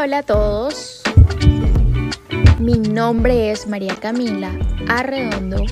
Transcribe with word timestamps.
Hola, 0.00 0.18
a 0.18 0.22
todos. 0.22 1.02
Mi 2.60 2.78
nombre 2.78 3.50
es 3.50 3.66
María 3.66 3.96
Camila 3.96 4.56
Arredondo. 4.88 5.64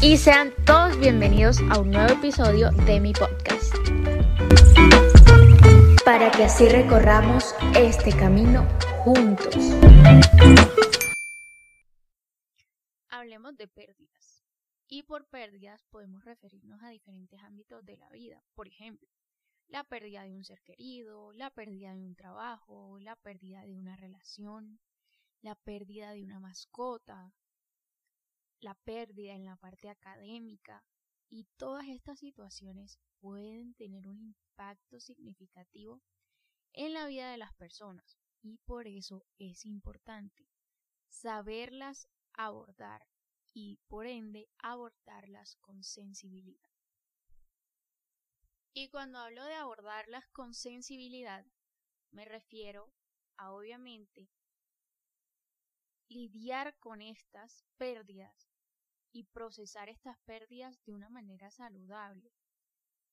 Y 0.00 0.16
sean 0.16 0.52
todos 0.64 0.98
bienvenidos 0.98 1.60
a 1.70 1.78
un 1.78 1.92
nuevo 1.92 2.14
episodio 2.14 2.72
de 2.72 2.98
mi 2.98 3.12
podcast. 3.12 3.72
Para 6.04 6.32
que 6.32 6.44
así 6.44 6.68
recorramos 6.68 7.54
este 7.76 8.10
camino 8.10 8.66
juntos. 9.04 9.56
Hablemos 13.08 13.56
de 13.56 13.68
pérdidas. 13.68 14.35
Y 14.88 15.02
por 15.02 15.26
pérdidas 15.26 15.84
podemos 15.90 16.24
referirnos 16.24 16.82
a 16.82 16.90
diferentes 16.90 17.42
ámbitos 17.42 17.84
de 17.84 17.96
la 17.96 18.08
vida. 18.10 18.42
Por 18.54 18.68
ejemplo, 18.68 19.08
la 19.68 19.82
pérdida 19.82 20.22
de 20.22 20.32
un 20.32 20.44
ser 20.44 20.62
querido, 20.62 21.32
la 21.32 21.50
pérdida 21.50 21.92
de 21.92 22.04
un 22.04 22.14
trabajo, 22.14 22.98
la 23.00 23.16
pérdida 23.16 23.62
de 23.62 23.74
una 23.74 23.96
relación, 23.96 24.78
la 25.42 25.56
pérdida 25.56 26.12
de 26.12 26.22
una 26.22 26.38
mascota, 26.38 27.32
la 28.60 28.74
pérdida 28.74 29.32
en 29.34 29.44
la 29.44 29.56
parte 29.56 29.88
académica. 29.88 30.84
Y 31.28 31.48
todas 31.56 31.88
estas 31.88 32.20
situaciones 32.20 33.00
pueden 33.20 33.74
tener 33.74 34.06
un 34.06 34.20
impacto 34.20 35.00
significativo 35.00 36.00
en 36.72 36.92
la 36.92 37.06
vida 37.06 37.32
de 37.32 37.38
las 37.38 37.52
personas. 37.54 38.16
Y 38.42 38.58
por 38.58 38.86
eso 38.86 39.24
es 39.38 39.66
importante 39.66 40.48
saberlas 41.08 42.08
abordar 42.34 43.04
y 43.58 43.78
por 43.88 44.06
ende 44.06 44.50
abordarlas 44.58 45.56
con 45.62 45.82
sensibilidad. 45.82 46.68
Y 48.74 48.90
cuando 48.90 49.18
hablo 49.18 49.42
de 49.46 49.54
abordarlas 49.54 50.26
con 50.26 50.52
sensibilidad, 50.52 51.46
me 52.10 52.26
refiero 52.26 52.92
a 53.38 53.52
obviamente 53.52 54.28
lidiar 56.08 56.76
con 56.80 57.00
estas 57.00 57.64
pérdidas 57.78 58.50
y 59.10 59.24
procesar 59.24 59.88
estas 59.88 60.18
pérdidas 60.26 60.78
de 60.84 60.92
una 60.92 61.08
manera 61.08 61.50
saludable. 61.50 62.34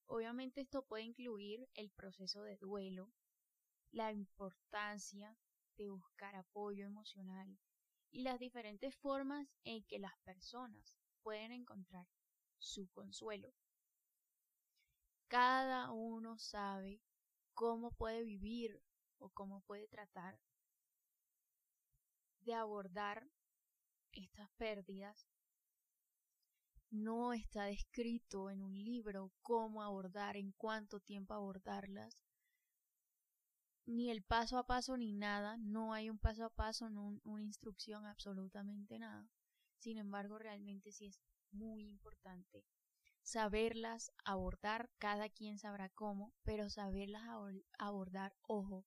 Obviamente 0.08 0.60
esto 0.60 0.86
puede 0.86 1.04
incluir 1.04 1.70
el 1.74 1.90
proceso 1.92 2.44
de 2.44 2.58
duelo, 2.58 3.14
la 3.92 4.12
importancia 4.12 5.38
de 5.78 5.88
buscar 5.88 6.36
apoyo 6.36 6.86
emocional, 6.86 7.58
y 8.14 8.22
las 8.22 8.40
diferentes 8.40 8.96
formas 8.96 9.48
en 9.64 9.84
que 9.86 9.98
las 9.98 10.16
personas 10.20 11.00
pueden 11.24 11.52
encontrar 11.52 12.08
su 12.60 12.88
consuelo. 12.92 13.52
Cada 15.28 15.92
uno 15.92 16.38
sabe 16.38 17.02
cómo 17.56 17.92
puede 17.92 18.24
vivir 18.24 18.80
o 19.18 19.30
cómo 19.32 19.62
puede 19.62 19.88
tratar 19.88 20.40
de 22.42 22.54
abordar 22.54 23.28
estas 24.12 24.52
pérdidas. 24.58 25.28
No 26.92 27.34
está 27.34 27.66
descrito 27.66 28.52
en 28.52 28.62
un 28.62 28.76
libro 28.76 29.32
cómo 29.42 29.82
abordar, 29.82 30.38
en 30.38 30.52
cuánto 30.52 31.00
tiempo 31.00 31.34
abordarlas, 31.34 32.23
ni 33.86 34.10
el 34.10 34.24
paso 34.24 34.58
a 34.58 34.66
paso 34.66 34.98
ni 34.98 35.14
nada, 35.14 35.58
no 35.58 35.94
hay 35.94 36.10
un 36.10 36.20
paso 36.20 36.46
a 36.46 36.50
paso, 36.50 36.90
no 36.90 37.20
una 37.24 37.44
instrucción, 37.44 38.06
absolutamente 38.06 39.00
nada. 39.00 39.28
Sin 39.78 39.98
embargo, 39.98 40.38
realmente 40.38 40.92
sí 40.92 41.08
es 41.08 41.20
muy 41.52 41.84
importante 41.86 42.66
saberlas 43.24 44.12
abordar, 44.26 44.90
cada 44.98 45.30
quien 45.30 45.58
sabrá 45.58 45.90
cómo, 45.90 46.34
pero 46.44 46.70
saberlas 46.70 47.24
abordar, 47.78 48.36
ojo, 48.42 48.86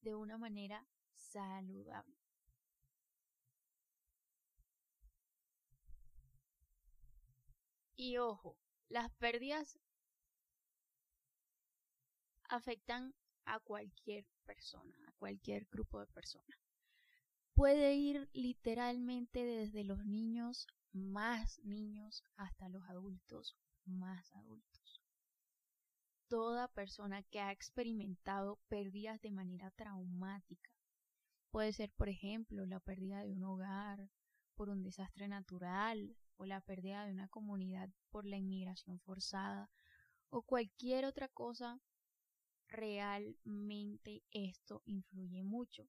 de 0.00 0.14
una 0.14 0.38
manera 0.38 0.86
saludable. 1.14 2.16
Y 7.96 8.18
ojo, 8.18 8.58
las 8.88 9.10
pérdidas 9.12 9.78
afectan 12.48 13.14
a 13.46 13.60
cualquier 13.60 14.26
persona, 14.44 14.96
a 15.06 15.12
cualquier 15.12 15.66
grupo 15.70 16.00
de 16.00 16.06
personas. 16.06 16.58
Puede 17.54 17.94
ir 17.94 18.28
literalmente 18.32 19.44
desde 19.44 19.84
los 19.84 20.04
niños 20.04 20.66
más 20.92 21.58
niños 21.64 22.22
hasta 22.36 22.68
los 22.68 22.84
adultos 22.88 23.56
más 23.84 24.34
adultos. 24.34 25.02
Toda 26.28 26.68
persona 26.68 27.22
que 27.22 27.40
ha 27.40 27.52
experimentado 27.52 28.58
pérdidas 28.68 29.20
de 29.20 29.30
manera 29.30 29.70
traumática, 29.72 30.70
puede 31.50 31.72
ser 31.72 31.92
por 31.92 32.08
ejemplo 32.08 32.64
la 32.66 32.80
pérdida 32.80 33.22
de 33.22 33.32
un 33.32 33.44
hogar 33.44 34.08
por 34.54 34.68
un 34.68 34.82
desastre 34.82 35.28
natural 35.28 36.16
o 36.36 36.46
la 36.46 36.60
pérdida 36.60 37.04
de 37.04 37.12
una 37.12 37.28
comunidad 37.28 37.90
por 38.10 38.24
la 38.24 38.36
inmigración 38.36 39.00
forzada 39.00 39.70
o 40.30 40.42
cualquier 40.42 41.04
otra 41.04 41.28
cosa 41.28 41.80
realmente 42.68 44.22
esto 44.30 44.82
influye 44.86 45.42
mucho. 45.42 45.88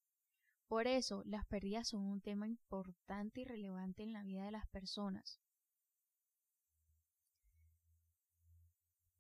Por 0.67 0.87
eso 0.87 1.23
las 1.25 1.45
pérdidas 1.45 1.89
son 1.89 2.01
un 2.01 2.21
tema 2.21 2.47
importante 2.47 3.41
y 3.41 3.45
relevante 3.45 4.03
en 4.03 4.13
la 4.13 4.23
vida 4.23 4.45
de 4.45 4.51
las 4.51 4.67
personas. 4.67 5.39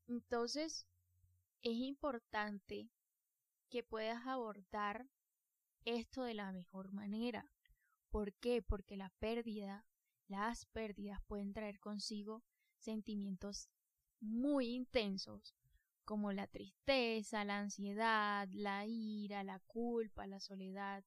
Entonces, 0.07 0.85
es 1.61 1.77
importante 1.77 2.89
que 3.69 3.83
puedas 3.83 4.25
abordar 4.27 5.07
esto 5.83 6.23
de 6.23 6.33
la 6.33 6.51
mejor 6.51 6.91
manera. 6.91 7.49
¿Por 8.09 8.33
qué? 8.33 8.61
Porque 8.61 8.97
la 8.97 9.09
pérdida, 9.19 9.85
las 10.27 10.65
pérdidas 10.67 11.21
pueden 11.27 11.53
traer 11.53 11.79
consigo 11.79 12.43
sentimientos 12.77 13.69
muy 14.19 14.67
intensos 14.67 15.55
como 16.05 16.31
la 16.31 16.47
tristeza, 16.47 17.43
la 17.43 17.59
ansiedad, 17.59 18.47
la 18.53 18.85
ira, 18.85 19.43
la 19.43 19.59
culpa, 19.59 20.27
la 20.27 20.39
soledad. 20.39 21.03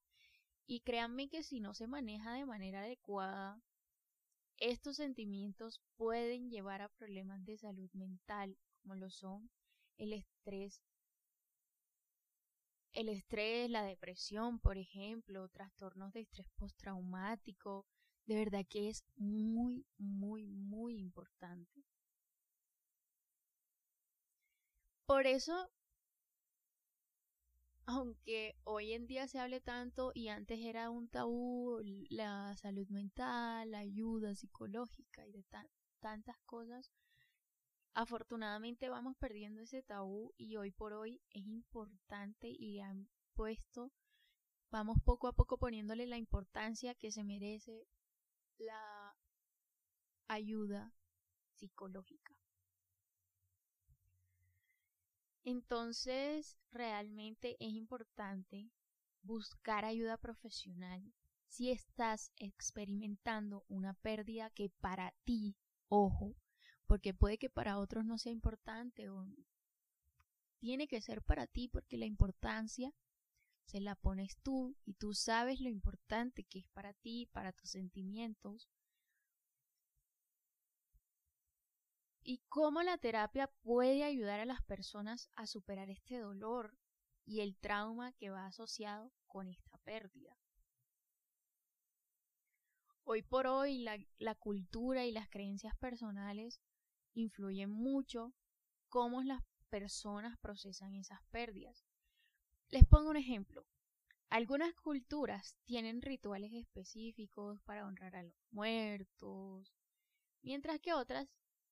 Y 0.66 0.80
créanme 0.80 1.28
que 1.28 1.42
si 1.42 1.60
no 1.60 1.74
se 1.74 1.86
maneja 1.86 2.34
de 2.34 2.44
manera 2.44 2.80
adecuada, 2.80 3.62
estos 4.58 4.96
sentimientos 4.96 5.80
pueden 5.96 6.50
llevar 6.50 6.82
a 6.82 6.88
problemas 6.88 7.44
de 7.46 7.56
salud 7.56 7.90
mental, 7.92 8.58
como 8.82 8.96
lo 8.96 9.08
son 9.08 9.50
el 9.96 10.12
estrés, 10.12 10.82
el 12.92 13.08
estrés, 13.08 13.70
la 13.70 13.84
depresión, 13.84 14.58
por 14.58 14.78
ejemplo, 14.78 15.48
trastornos 15.48 16.12
de 16.12 16.20
estrés 16.20 16.48
postraumático, 16.56 17.86
de 18.26 18.36
verdad 18.36 18.66
que 18.68 18.88
es 18.88 19.04
muy, 19.16 19.86
muy, 19.96 20.46
muy 20.46 20.98
importante. 20.98 21.84
Por 25.08 25.26
eso, 25.26 25.70
aunque 27.86 28.54
hoy 28.64 28.92
en 28.92 29.06
día 29.06 29.26
se 29.26 29.38
hable 29.38 29.62
tanto 29.62 30.12
y 30.14 30.28
antes 30.28 30.60
era 30.60 30.90
un 30.90 31.08
tabú 31.08 31.80
la 32.10 32.54
salud 32.58 32.86
mental, 32.88 33.70
la 33.70 33.78
ayuda 33.78 34.34
psicológica 34.34 35.26
y 35.26 35.32
de 35.32 35.46
tantas 36.00 36.36
cosas, 36.44 36.92
afortunadamente 37.94 38.90
vamos 38.90 39.16
perdiendo 39.16 39.62
ese 39.62 39.82
tabú 39.82 40.34
y 40.36 40.56
hoy 40.56 40.72
por 40.72 40.92
hoy 40.92 41.22
es 41.30 41.46
importante 41.46 42.48
y 42.50 42.80
han 42.80 43.08
puesto, 43.32 43.90
vamos 44.70 44.98
poco 45.06 45.26
a 45.26 45.32
poco 45.32 45.56
poniéndole 45.56 46.06
la 46.06 46.18
importancia 46.18 46.94
que 46.94 47.12
se 47.12 47.24
merece 47.24 47.88
la 48.58 49.16
ayuda 50.26 50.92
psicológica. 51.54 52.36
Entonces, 55.48 56.58
realmente 56.72 57.56
es 57.58 57.72
importante 57.72 58.70
buscar 59.22 59.86
ayuda 59.86 60.18
profesional 60.18 61.02
si 61.46 61.70
estás 61.70 62.32
experimentando 62.36 63.64
una 63.66 63.94
pérdida 63.94 64.50
que 64.50 64.68
para 64.68 65.14
ti, 65.24 65.56
ojo, 65.88 66.36
porque 66.86 67.14
puede 67.14 67.38
que 67.38 67.48
para 67.48 67.78
otros 67.78 68.04
no 68.04 68.18
sea 68.18 68.30
importante 68.30 69.08
o 69.08 69.26
tiene 70.58 70.86
que 70.86 71.00
ser 71.00 71.22
para 71.22 71.46
ti 71.46 71.66
porque 71.66 71.96
la 71.96 72.04
importancia 72.04 72.92
se 73.64 73.80
la 73.80 73.94
pones 73.94 74.36
tú 74.42 74.76
y 74.84 74.92
tú 74.92 75.14
sabes 75.14 75.62
lo 75.62 75.70
importante 75.70 76.44
que 76.44 76.58
es 76.58 76.68
para 76.74 76.92
ti, 76.92 77.26
para 77.32 77.54
tus 77.54 77.70
sentimientos, 77.70 78.68
y 82.28 82.42
cómo 82.50 82.82
la 82.82 82.98
terapia 82.98 83.46
puede 83.62 84.04
ayudar 84.04 84.38
a 84.38 84.44
las 84.44 84.62
personas 84.64 85.30
a 85.34 85.46
superar 85.46 85.88
este 85.88 86.18
dolor 86.18 86.76
y 87.24 87.40
el 87.40 87.56
trauma 87.56 88.12
que 88.12 88.28
va 88.28 88.44
asociado 88.44 89.10
con 89.26 89.48
esta 89.48 89.78
pérdida. 89.78 90.36
Hoy 93.04 93.22
por 93.22 93.46
hoy 93.46 93.78
la, 93.78 94.34
cultura 94.34 95.06
y 95.06 95.10
las 95.10 95.30
creencias 95.30 95.74
personales 95.78 96.60
influyen 97.14 97.70
mucho 97.70 98.34
cómo 98.90 99.22
las 99.22 99.42
personas 99.70 100.36
procesan 100.38 100.96
esas 100.96 101.22
pérdidas. 101.30 101.86
Les 102.68 102.84
pongo 102.84 103.08
un 103.08 103.16
ejemplo. 103.16 103.64
Algunas 104.28 104.74
culturas 104.74 105.56
tienen 105.64 106.02
rituales 106.02 106.52
específicos 106.52 107.58
para 107.62 107.86
honrar 107.86 108.16
a 108.16 108.22
los 108.22 108.36
muertos, 108.50 109.72
mientras 110.42 110.78
que 110.78 110.92
otras 110.92 111.26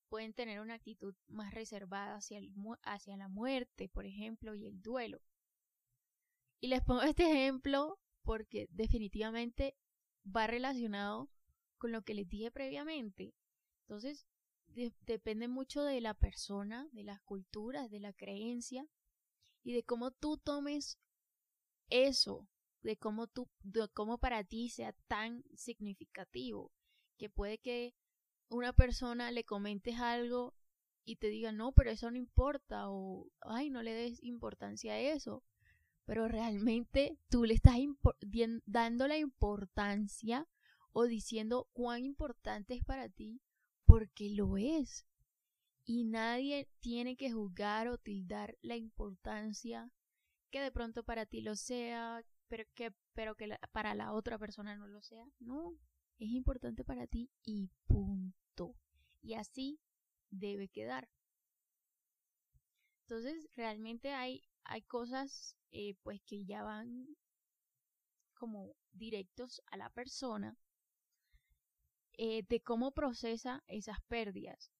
pueden 0.09 0.33
tener 0.33 0.59
una 0.59 0.75
actitud 0.75 1.15
más 1.27 1.53
reservada 1.53 2.15
hacia, 2.15 2.39
hacia 2.83 3.17
la 3.17 3.27
muerte, 3.27 3.89
por 3.89 4.05
ejemplo, 4.05 4.55
y 4.55 4.65
el 4.65 4.81
duelo. 4.81 5.21
Y 6.59 6.67
les 6.67 6.81
pongo 6.81 7.01
este 7.15 7.23
ejemplo 7.23 7.99
porque 8.23 8.67
definitivamente 8.71 9.75
va 10.25 10.47
relacionado 10.47 11.29
con 11.77 11.91
lo 11.91 12.01
que 12.01 12.13
les 12.13 12.27
dije 12.27 12.51
previamente. 12.51 13.33
Entonces, 13.81 14.27
depende 15.05 15.47
mucho 15.47 15.83
de 15.83 16.01
la 16.01 16.13
persona, 16.13 16.89
de 16.91 17.03
las 17.03 17.21
culturas, 17.21 17.89
de 17.89 17.99
la 17.99 18.13
creencia 18.13 18.87
y 19.63 19.73
de 19.73 19.83
cómo 19.83 20.11
tú 20.11 20.37
tomes 20.37 20.99
eso, 21.89 22.47
de 22.81 22.97
cómo 22.97 23.27
tú, 23.27 23.49
de 23.63 23.87
cómo 23.93 24.17
para 24.17 24.43
ti 24.43 24.69
sea 24.69 24.93
tan 25.07 25.43
significativo, 25.55 26.71
que 27.17 27.29
puede 27.29 27.57
que 27.57 27.95
una 28.49 28.73
persona 28.73 29.31
le 29.31 29.43
comentes 29.43 29.99
algo 29.99 30.53
y 31.05 31.17
te 31.17 31.27
diga, 31.27 31.51
no, 31.51 31.71
pero 31.71 31.89
eso 31.91 32.11
no 32.11 32.17
importa, 32.17 32.89
o, 32.89 33.29
ay, 33.41 33.69
no 33.69 33.81
le 33.81 33.93
des 33.93 34.21
importancia 34.23 34.93
a 34.93 34.99
eso. 34.99 35.43
Pero 36.05 36.27
realmente 36.27 37.17
tú 37.29 37.45
le 37.45 37.53
estás 37.53 37.77
dando 38.65 39.07
la 39.07 39.17
importancia 39.17 40.47
o 40.91 41.05
diciendo 41.05 41.69
cuán 41.73 42.05
importante 42.05 42.73
es 42.73 42.83
para 42.83 43.09
ti, 43.09 43.41
porque 43.85 44.29
lo 44.29 44.57
es. 44.57 45.05
Y 45.85 46.03
nadie 46.03 46.67
tiene 46.79 47.15
que 47.15 47.31
juzgar 47.31 47.87
o 47.87 47.97
tildar 47.97 48.57
la 48.61 48.75
importancia 48.75 49.89
que 50.49 50.61
de 50.61 50.71
pronto 50.71 51.03
para 51.03 51.25
ti 51.25 51.41
lo 51.41 51.55
sea, 51.55 52.23
pero 52.47 52.65
que, 52.73 52.93
pero 53.13 53.35
que 53.35 53.57
para 53.71 53.95
la 53.95 54.13
otra 54.13 54.37
persona 54.37 54.75
no 54.75 54.87
lo 54.87 55.01
sea. 55.01 55.25
No, 55.39 55.73
es 56.19 56.29
importante 56.31 56.83
para 56.83 57.07
ti 57.07 57.29
y 57.43 57.69
punto. 57.87 58.75
Y 59.21 59.35
así 59.35 59.79
debe 60.29 60.67
quedar. 60.67 61.09
Entonces, 63.03 63.47
realmente 63.55 64.13
hay, 64.13 64.43
hay 64.63 64.81
cosas 64.81 65.55
eh, 65.71 65.95
pues 66.03 66.21
que 66.25 66.45
ya 66.45 66.63
van 66.63 67.07
como 68.33 68.75
directos 68.91 69.61
a 69.67 69.77
la 69.77 69.89
persona 69.89 70.57
eh, 72.13 72.43
de 72.49 72.61
cómo 72.61 72.91
procesa 72.91 73.63
esas 73.67 74.01
pérdidas. 74.07 74.71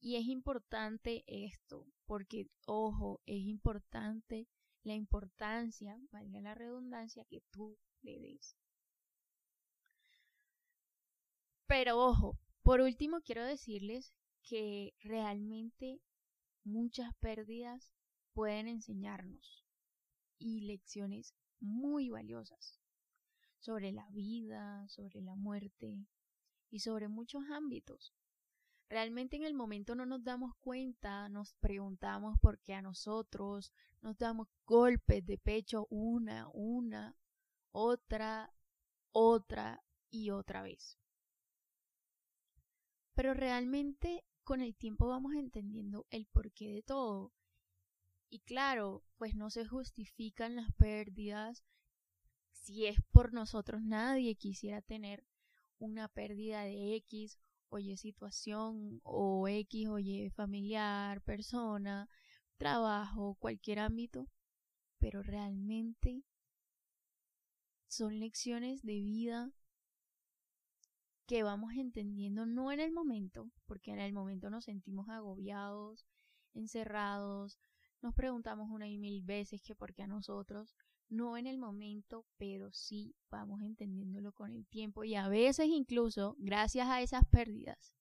Y 0.00 0.16
es 0.16 0.26
importante 0.26 1.24
esto, 1.26 1.86
porque, 2.06 2.48
ojo, 2.66 3.20
es 3.26 3.40
importante 3.40 4.48
la 4.82 4.94
importancia, 4.94 5.98
valga 6.10 6.40
la 6.40 6.54
redundancia, 6.54 7.24
que 7.26 7.42
tú 7.50 7.78
le 8.02 8.18
des. 8.18 8.56
Pero 11.70 12.04
ojo, 12.04 12.36
por 12.64 12.80
último 12.80 13.20
quiero 13.20 13.44
decirles 13.44 14.12
que 14.42 14.92
realmente 15.04 16.00
muchas 16.64 17.14
pérdidas 17.20 17.92
pueden 18.32 18.66
enseñarnos 18.66 19.64
y 20.36 20.62
lecciones 20.62 21.32
muy 21.60 22.08
valiosas 22.08 22.80
sobre 23.60 23.92
la 23.92 24.08
vida, 24.10 24.84
sobre 24.88 25.20
la 25.20 25.36
muerte 25.36 26.08
y 26.70 26.80
sobre 26.80 27.06
muchos 27.06 27.44
ámbitos. 27.52 28.16
Realmente 28.88 29.36
en 29.36 29.44
el 29.44 29.54
momento 29.54 29.94
no 29.94 30.06
nos 30.06 30.24
damos 30.24 30.56
cuenta, 30.56 31.28
nos 31.28 31.54
preguntamos 31.60 32.36
por 32.40 32.58
qué 32.58 32.74
a 32.74 32.82
nosotros, 32.82 33.72
nos 34.00 34.18
damos 34.18 34.48
golpes 34.66 35.24
de 35.24 35.38
pecho 35.38 35.86
una, 35.88 36.48
una, 36.52 37.14
otra, 37.70 38.52
otra 39.12 39.84
y 40.10 40.30
otra 40.30 40.62
vez. 40.62 40.98
Pero 43.20 43.34
realmente 43.34 44.24
con 44.44 44.62
el 44.62 44.74
tiempo 44.74 45.06
vamos 45.06 45.34
entendiendo 45.34 46.06
el 46.08 46.24
porqué 46.24 46.72
de 46.72 46.82
todo. 46.82 47.34
Y 48.30 48.38
claro, 48.38 49.04
pues 49.18 49.34
no 49.34 49.50
se 49.50 49.66
justifican 49.66 50.56
las 50.56 50.72
pérdidas. 50.72 51.62
Si 52.50 52.86
es 52.86 52.96
por 53.12 53.34
nosotros, 53.34 53.82
nadie 53.82 54.36
quisiera 54.36 54.80
tener 54.80 55.26
una 55.78 56.08
pérdida 56.08 56.62
de 56.62 56.94
X 56.94 57.38
o 57.68 57.78
Y 57.78 57.98
situación 57.98 59.02
o 59.02 59.46
X 59.48 59.88
o 59.88 59.98
Y 59.98 60.30
familiar, 60.30 61.20
persona, 61.20 62.08
trabajo, 62.56 63.34
cualquier 63.38 63.80
ámbito. 63.80 64.28
Pero 64.98 65.22
realmente 65.22 66.24
son 67.86 68.18
lecciones 68.18 68.80
de 68.80 68.94
vida 68.94 69.52
que 71.30 71.44
vamos 71.44 71.74
entendiendo 71.74 72.44
no 72.44 72.72
en 72.72 72.80
el 72.80 72.90
momento, 72.90 73.48
porque 73.66 73.92
en 73.92 74.00
el 74.00 74.12
momento 74.12 74.50
nos 74.50 74.64
sentimos 74.64 75.08
agobiados, 75.08 76.04
encerrados, 76.54 77.56
nos 78.02 78.14
preguntamos 78.14 78.68
una 78.68 78.88
y 78.88 78.98
mil 78.98 79.22
veces 79.22 79.62
que 79.62 79.76
por 79.76 79.94
qué 79.94 80.02
a 80.02 80.08
nosotros, 80.08 80.74
no 81.08 81.36
en 81.36 81.46
el 81.46 81.56
momento, 81.56 82.26
pero 82.36 82.72
sí 82.72 83.14
vamos 83.30 83.62
entendiéndolo 83.62 84.32
con 84.32 84.50
el 84.50 84.66
tiempo 84.66 85.04
y 85.04 85.14
a 85.14 85.28
veces 85.28 85.68
incluso, 85.68 86.34
gracias 86.40 86.88
a 86.88 87.00
esas 87.00 87.24
pérdidas, 87.26 87.94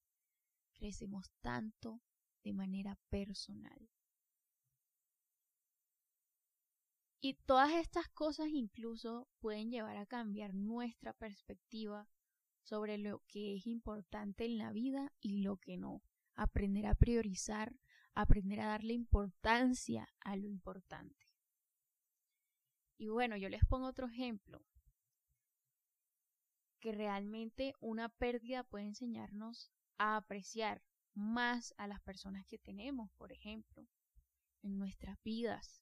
crecemos 0.74 1.32
tanto 1.42 2.02
de 2.44 2.54
manera 2.54 2.98
personal. 3.10 3.92
Y 7.22 7.36
todas 7.46 7.74
estas 7.74 8.10
cosas 8.10 8.48
incluso 8.48 9.28
pueden 9.40 9.70
llevar 9.70 9.98
a 9.98 10.08
cambiar 10.08 10.56
nuestra 10.56 11.14
perspectiva 11.14 12.08
sobre 12.70 13.00
lo 13.00 13.24
que 13.28 13.56
es 13.56 13.66
importante 13.66 14.46
en 14.46 14.60
la 14.60 14.72
vida 14.72 15.12
y 15.20 15.42
lo 15.42 15.58
que 15.58 15.76
no. 15.76 16.04
Aprender 16.36 16.86
a 16.86 16.94
priorizar, 16.94 17.76
aprender 18.14 18.62
a 18.62 18.68
darle 18.68 18.94
importancia 18.94 20.08
a 20.20 20.36
lo 20.36 20.48
importante. 20.48 21.28
Y 23.00 23.08
bueno, 23.08 23.36
yo 23.38 23.50
les 23.50 23.66
pongo 23.66 23.88
otro 23.88 24.08
ejemplo, 24.08 24.64
que 26.80 26.92
realmente 26.92 27.74
una 27.80 28.08
pérdida 28.08 28.64
puede 28.64 28.86
enseñarnos 28.86 29.72
a 29.98 30.16
apreciar 30.18 30.84
más 31.16 31.74
a 31.78 31.88
las 31.88 32.02
personas 32.02 32.46
que 32.46 32.60
tenemos, 32.60 33.10
por 33.18 33.32
ejemplo, 33.32 33.88
en 34.62 34.78
nuestras 34.78 35.18
vidas, 35.24 35.82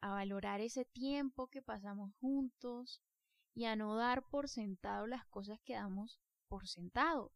a 0.00 0.12
valorar 0.12 0.62
ese 0.62 0.86
tiempo 0.86 1.48
que 1.48 1.60
pasamos 1.60 2.14
juntos, 2.14 3.02
y 3.54 3.64
a 3.64 3.76
no 3.76 3.96
dar 3.96 4.26
por 4.28 4.48
sentado 4.48 5.06
las 5.06 5.26
cosas 5.26 5.60
que 5.60 5.74
damos 5.74 6.20
por 6.48 6.68
sentado. 6.68 7.32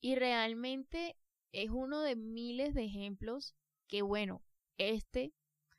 Y 0.00 0.14
realmente 0.14 1.16
es 1.52 1.70
uno 1.70 2.02
de 2.02 2.16
miles 2.16 2.74
de 2.74 2.84
ejemplos 2.84 3.54
que, 3.86 4.02
bueno, 4.02 4.42
este 4.76 5.34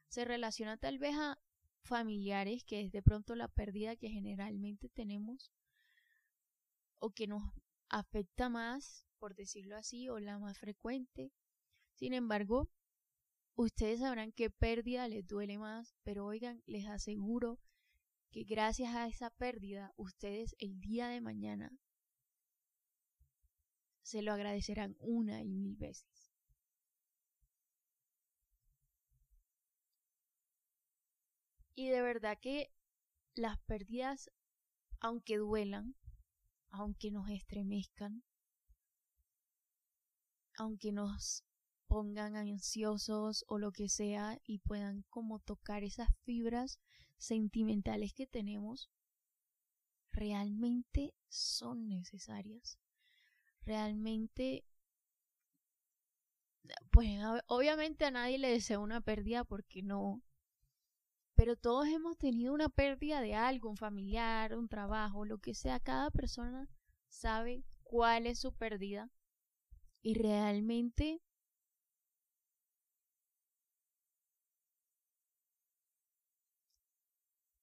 se 0.08 0.26
relaciona 0.26 0.78
tal 0.78 0.98
vez 1.00 1.16
a 1.16 1.40
familiares, 1.84 2.64
que 2.64 2.82
es 2.82 2.92
de 2.92 3.02
pronto 3.02 3.36
la 3.36 3.48
pérdida 3.48 3.96
que 3.96 4.10
generalmente 4.10 4.90
tenemos 4.90 5.52
o 7.00 7.12
que 7.12 7.28
nos 7.28 7.42
afecta 7.88 8.50
más, 8.50 9.06
por 9.20 9.36
decirlo 9.36 9.78
así, 9.78 10.10
o 10.10 10.20
la 10.20 10.38
más 10.38 10.60
frecuente. 10.60 11.32
Sin 11.96 12.14
embargo, 12.14 12.70
ustedes 13.56 14.02
sabrán 14.02 14.32
qué 14.32 14.50
pérdida 14.50 15.08
les 15.08 15.26
duele 15.26 15.58
más, 15.58 15.96
pero 16.04 16.26
oigan, 16.26 16.62
les 16.66 16.88
aseguro 16.88 17.60
que 18.32 18.44
gracias 18.44 18.94
a 18.96 19.08
esa 19.08 19.30
pérdida 19.32 19.94
ustedes 19.98 20.56
el 20.60 20.80
día 20.80 21.08
de 21.08 21.22
mañana 21.22 21.72
se 24.02 24.22
lo 24.22 24.34
agradecerán 24.34 24.96
una 25.00 25.42
y 25.44 25.50
mil 25.50 25.76
veces. 25.76 26.32
Y 31.76 31.90
de 31.90 32.02
verdad 32.02 32.38
que 32.42 32.72
las 33.36 33.58
pérdidas, 33.60 34.30
aunque 35.00 35.38
duelan, 35.38 35.96
aunque 36.72 37.10
nos 37.12 37.30
estremezcan, 37.30 38.24
aunque 40.56 40.92
nos 40.92 41.46
pongan 41.90 42.36
ansiosos 42.36 43.44
o 43.48 43.58
lo 43.58 43.72
que 43.72 43.90
sea 43.90 44.40
y 44.46 44.60
puedan 44.60 45.04
como 45.10 45.40
tocar 45.40 45.84
esas 45.84 46.08
fibras 46.24 46.80
sentimentales 47.18 48.14
que 48.14 48.28
tenemos 48.28 48.92
realmente 50.12 51.16
son 51.28 51.88
necesarias. 51.88 52.78
Realmente, 53.66 54.64
pues 56.92 57.10
obviamente 57.48 58.06
a 58.06 58.12
nadie 58.12 58.38
le 58.38 58.52
deseo 58.52 58.82
una 58.82 59.02
pérdida 59.02 59.44
porque 59.44 59.82
no. 59.82 60.22
Pero 61.34 61.56
todos 61.56 61.88
hemos 61.88 62.18
tenido 62.18 62.54
una 62.54 62.70
pérdida 62.70 63.22
de 63.22 63.34
algo, 63.34 63.70
un 63.70 63.78
familiar, 63.78 64.56
un 64.56 64.68
trabajo, 64.68 65.26
lo 65.26 65.40
que 65.40 65.56
sea. 65.56 65.80
Cada 65.80 66.12
persona 66.12 66.70
sabe 67.08 67.64
cuál 67.84 68.28
es 68.28 68.40
su 68.40 68.54
pérdida. 68.54 69.10
Y 70.02 70.14
realmente 70.16 71.22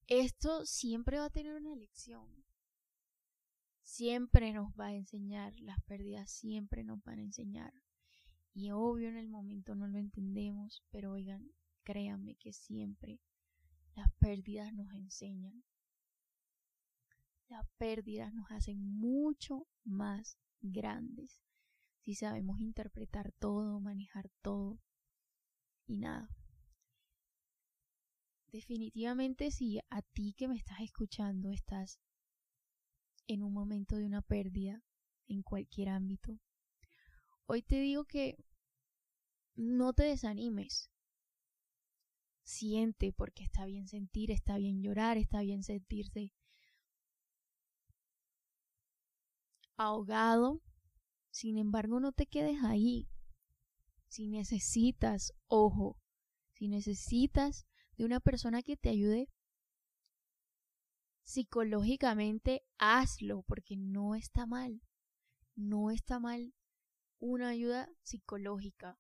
esto 0.08 0.64
siempre 0.66 1.18
va 1.18 1.26
a 1.26 1.30
tener 1.30 1.54
una 1.54 1.74
lección. 1.74 2.44
Siempre 3.82 4.52
nos 4.52 4.72
va 4.72 4.86
a 4.86 4.94
enseñar, 4.94 5.58
las 5.60 5.80
pérdidas 5.84 6.30
siempre 6.30 6.84
nos 6.84 7.02
van 7.04 7.18
a 7.18 7.22
enseñar. 7.22 7.72
Y 8.52 8.70
obvio 8.70 9.08
en 9.08 9.16
el 9.16 9.28
momento 9.28 9.74
no 9.74 9.86
lo 9.86 9.98
entendemos, 9.98 10.82
pero 10.90 11.12
oigan, 11.12 11.52
créanme 11.84 12.36
que 12.36 12.52
siempre 12.52 13.20
las 13.94 14.12
pérdidas 14.18 14.72
nos 14.72 14.92
enseñan. 14.92 15.64
Las 17.48 17.66
pérdidas 17.78 18.32
nos 18.34 18.50
hacen 18.50 18.82
mucho 18.82 19.68
más 19.84 20.38
grandes 20.60 21.40
si 22.06 22.14
sabemos 22.14 22.60
interpretar 22.60 23.32
todo, 23.32 23.80
manejar 23.80 24.30
todo 24.40 24.78
y 25.88 25.96
nada. 25.96 26.35
Definitivamente 28.56 29.50
si 29.50 29.80
a 29.90 30.00
ti 30.00 30.32
que 30.32 30.48
me 30.48 30.56
estás 30.56 30.80
escuchando 30.80 31.50
estás 31.50 32.00
en 33.26 33.42
un 33.42 33.52
momento 33.52 33.96
de 33.96 34.06
una 34.06 34.22
pérdida 34.22 34.82
en 35.28 35.42
cualquier 35.42 35.90
ámbito, 35.90 36.40
hoy 37.44 37.60
te 37.60 37.78
digo 37.78 38.06
que 38.06 38.42
no 39.56 39.92
te 39.92 40.04
desanimes. 40.04 40.90
Siente 42.44 43.12
porque 43.12 43.44
está 43.44 43.66
bien 43.66 43.88
sentir, 43.88 44.30
está 44.30 44.56
bien 44.56 44.80
llorar, 44.80 45.18
está 45.18 45.42
bien 45.42 45.62
sentirse 45.62 46.32
ahogado. 49.76 50.62
Sin 51.30 51.58
embargo, 51.58 52.00
no 52.00 52.12
te 52.12 52.24
quedes 52.24 52.64
ahí. 52.64 53.06
Si 54.08 54.28
necesitas, 54.28 55.34
ojo, 55.46 55.98
si 56.54 56.68
necesitas 56.68 57.66
de 57.96 58.04
una 58.04 58.20
persona 58.20 58.62
que 58.62 58.76
te 58.76 58.90
ayude 58.90 59.28
psicológicamente, 61.24 62.62
hazlo, 62.78 63.42
porque 63.42 63.76
no 63.76 64.14
está 64.14 64.46
mal. 64.46 64.80
No 65.56 65.90
está 65.90 66.20
mal 66.20 66.54
una 67.18 67.48
ayuda 67.48 67.88
psicológica. 68.02 68.98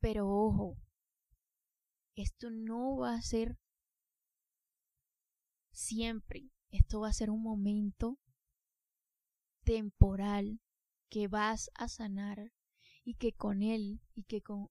Pero 0.00 0.28
ojo, 0.28 0.76
esto 2.16 2.50
no 2.50 2.96
va 2.96 3.14
a 3.14 3.22
ser 3.22 3.58
siempre. 5.72 6.50
Esto 6.70 7.00
va 7.00 7.08
a 7.08 7.12
ser 7.12 7.30
un 7.30 7.42
momento 7.42 8.18
temporal 9.64 10.60
que 11.08 11.28
vas 11.28 11.70
a 11.74 11.88
sanar 11.88 12.52
y 13.04 13.14
que 13.14 13.32
con 13.32 13.62
él 13.62 14.00
y 14.14 14.24
que 14.24 14.42
con 14.42 14.68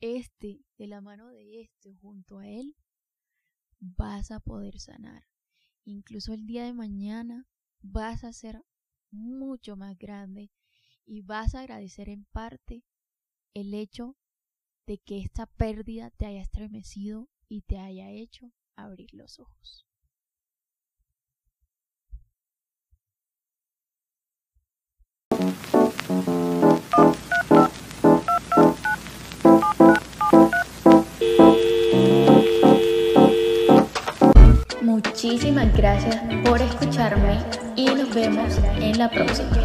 este, 0.00 0.64
de 0.78 0.86
la 0.86 1.00
mano 1.00 1.28
de 1.28 1.62
este 1.62 1.94
junto 1.94 2.38
a 2.38 2.48
él, 2.48 2.76
vas 3.80 4.30
a 4.30 4.40
poder 4.40 4.78
sanar. 4.78 5.26
Incluso 5.84 6.32
el 6.32 6.46
día 6.46 6.64
de 6.64 6.72
mañana 6.72 7.46
vas 7.80 8.24
a 8.24 8.32
ser 8.32 8.62
mucho 9.10 9.76
más 9.76 9.96
grande 9.96 10.50
y 11.04 11.22
vas 11.22 11.54
a 11.54 11.60
agradecer 11.60 12.08
en 12.08 12.24
parte 12.26 12.84
el 13.54 13.72
hecho 13.74 14.16
de 14.86 14.98
que 14.98 15.18
esta 15.18 15.46
pérdida 15.46 16.10
te 16.10 16.26
haya 16.26 16.42
estremecido 16.42 17.28
y 17.48 17.62
te 17.62 17.78
haya 17.78 18.10
hecho 18.10 18.52
abrir 18.74 19.12
los 19.14 19.38
ojos. 19.38 19.85
Muchísimas 35.26 35.76
gracias 35.76 36.22
por 36.44 36.62
escucharme 36.62 37.40
y 37.74 37.86
nos 37.86 38.14
vemos 38.14 38.60
en 38.80 38.96
la 38.96 39.10
próxima. 39.10 39.56